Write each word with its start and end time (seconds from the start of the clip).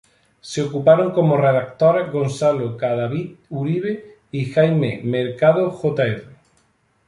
Se 0.41 0.63
ocuparon 0.63 1.11
como 1.11 1.37
redactores 1.37 2.11
Gonzalo 2.11 2.75
Cadavid 2.75 3.35
Uribe 3.51 4.15
y 4.31 4.45
Jaime 4.45 4.99
Mercado 5.03 5.69
Jr. 5.69 6.25